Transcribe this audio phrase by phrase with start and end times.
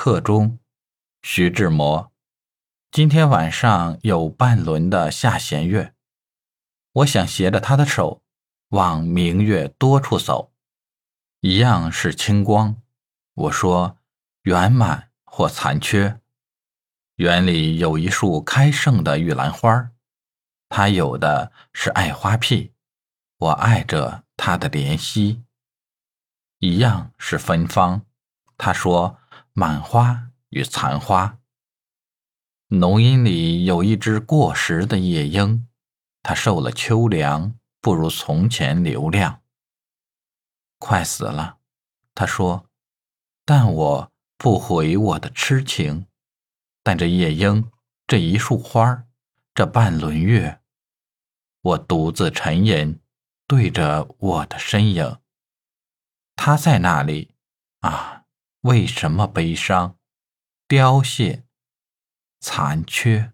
[0.00, 0.60] 课中，
[1.22, 2.12] 徐志摩。
[2.92, 5.92] 今天晚上有半轮的下弦月，
[6.92, 8.22] 我想携着他的手，
[8.68, 10.52] 往明月多处走，
[11.40, 12.76] 一样是清光。
[13.34, 13.98] 我说
[14.42, 16.20] 圆满或残缺。
[17.16, 19.90] 园里有一束开盛的玉兰花，
[20.68, 22.72] 他有的是爱花癖，
[23.38, 25.42] 我爱着他的怜惜。
[26.60, 28.06] 一样是芬芳，
[28.56, 29.18] 他说
[29.58, 31.40] 满花与残花。
[32.68, 35.66] 浓荫里有一只过时的夜莺，
[36.22, 39.42] 它受了秋凉，不如从前流亮。
[40.78, 41.58] 快死了，
[42.14, 42.70] 他说，
[43.44, 46.06] 但我不悔我的痴情。
[46.84, 47.68] 但这夜莺，
[48.06, 49.06] 这一束花，
[49.56, 50.60] 这半轮月，
[51.62, 53.00] 我独自沉吟，
[53.48, 55.18] 对着我的身影。
[56.36, 57.34] 他在那里
[57.80, 58.17] 啊？
[58.62, 59.96] 为什么悲伤、
[60.66, 61.44] 凋谢、
[62.40, 63.32] 残缺？